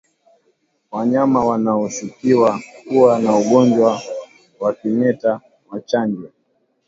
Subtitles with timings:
[0.91, 4.01] Wanyama wanaoshukiwa kuwa na ugonjwa
[4.59, 6.31] wa kimeta wachanjwe